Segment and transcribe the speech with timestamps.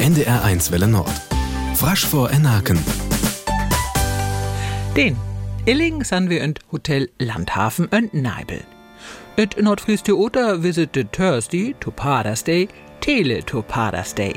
[0.00, 1.10] NDR1 Welle Nord.
[1.74, 2.78] Frasch vor Enaken.
[4.94, 5.16] Den
[5.64, 8.62] Illing san wir in Hotel Landhafen und Neibel.
[9.36, 12.68] Et Nordfries Theater visited Thursday to Paradise Day,
[13.00, 14.34] Tele to Paradise Day.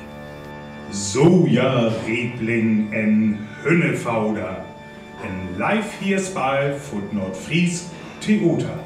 [0.92, 4.65] Soja, Rebling en Hönnefauder.
[5.23, 7.89] En live hiersbal fut Nordfries
[8.21, 8.79] Theater.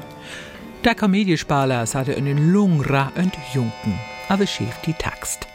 [0.84, 3.98] Der Komediespaler hatte einen Lungra und Junken,
[4.28, 5.46] aber schief die Text.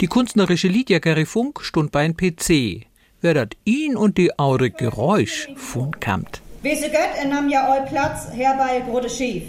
[0.00, 2.86] Die künstlerische Lydia Gary Funk stund bei ein PC.
[3.20, 6.42] Wer dat ihn und die aure Geräusch von kamt.
[6.62, 9.44] Wese Gött, er nahm ja all Platz herbei grode Schief.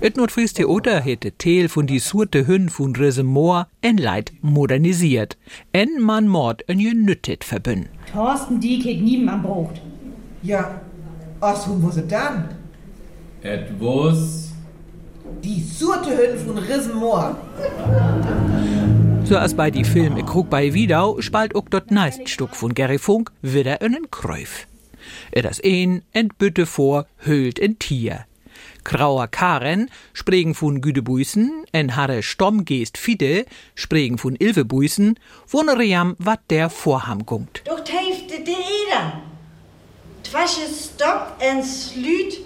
[0.00, 5.36] Et Nordfries Theater hätte Teel von die surte Hünn von Resemor en Leid modernisiert.
[5.72, 7.88] En man Mord en genüttet verbünn.
[8.12, 9.80] Thorsten Dieck het niemand am Brot.
[10.42, 10.80] Ja,
[11.40, 12.48] was es dann?
[13.42, 14.47] Etwas.
[15.42, 17.36] Die surte Hütten von Rissenmoor.
[19.24, 22.74] So als bei die Film E Krug bei Wiedau spalt ook dort neist Stück von
[22.74, 24.66] Gary Funk wieder einen Kräuf.
[25.30, 28.24] Er das een entbütte vor, hüllt in Tier.
[28.84, 36.40] Grauer Karen spregen von Güdebuisen, en Harre Stommgeest Fide spregen von Ilvebuisen, wonere jam wat
[36.50, 37.62] der Vorham gungt.
[37.64, 39.22] Doch teifte de Eder.
[40.24, 42.40] Twasche Stock en Slüt,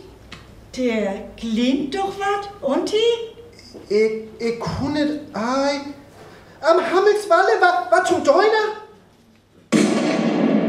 [0.77, 3.93] der klingt doch wat, und die?
[3.95, 5.81] Ich, ich kunnet ei.
[6.61, 8.83] Am Hammelswalle, wat, wat zum Deuner?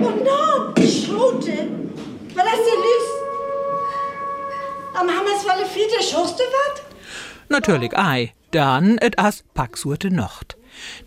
[0.01, 1.69] Oh no, Schote.
[2.35, 3.23] Was hast du lüst?
[4.93, 6.83] Am Hammerswalle Fiete schoste wat?
[7.49, 10.57] Natürlich ei, dann et as Paxurte Nocht.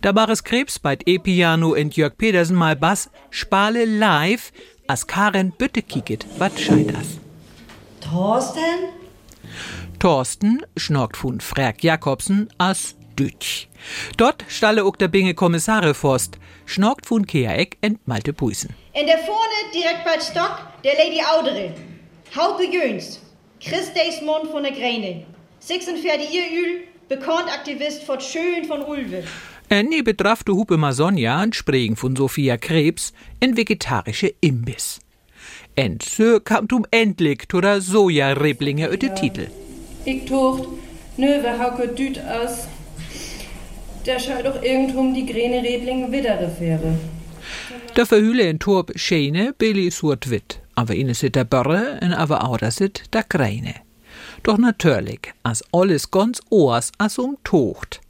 [0.01, 4.51] Da war es Krebs bei E-Piano und Jörg Pedersen mal Bass, Spale live,
[4.87, 7.26] as Karen Bütte kicket, wat scheit as.
[8.09, 8.93] Thorsten?
[9.99, 13.67] Thorsten schnorkt von Frerk Jakobsen as Dütsch.
[14.15, 18.73] Dort stalle ook der Binge Kommissare Forst, schnorkt von Kea Eck und Malte Puisen.
[18.93, 21.73] In der vorne, direkt bei Stock, der Lady Audere.
[22.33, 23.19] Hauke Jöns.
[23.59, 25.25] Chris Deismond von der Gräne.
[25.59, 29.25] 46 Ül, bekannt Aktivist von Schön von Ulve.
[29.69, 35.01] Annie betrafte Hupe Masonja und Spregen von Sophia Krebs in vegetarische Imbiss.
[35.77, 39.13] Und so kam um endlich der Soja-Reblinge ja.
[39.13, 39.47] Titel.
[40.05, 40.67] Ich tucht,
[41.17, 42.67] nö, wer hauke düt aus.
[44.05, 46.97] Der scheint doch irgendwo um die Gräne Reblinge widere Fähre.
[47.95, 52.43] Der verhühle in Torb Schäne, Billy surt wit, aber inne sit der Börre, en aber
[52.43, 53.75] auch da sit der Gräne.
[54.43, 58.01] Doch natürlich, as alles ganz oors as um Tocht.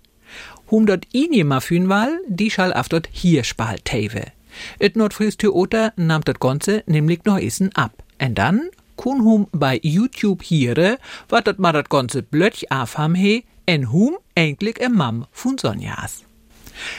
[0.69, 4.37] Hum dort ihn ma fün wal, die schall af dort hier spalt teve.
[4.79, 8.03] Et Nordfries Theater nahm dat Ganze nämlich noch isen ab.
[8.18, 10.97] En dann kun hum bei YouTube hiere,
[11.29, 16.23] wat dat ma dat Ganze blöch afham he, en hum eigentlich em Mam von Sonjas.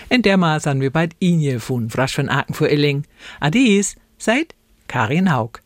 [0.09, 3.05] En dermaßen wir bald Inje von Frasch von Aken vor Illing.
[3.41, 4.55] Adies, seid
[4.89, 5.61] Karin Haug.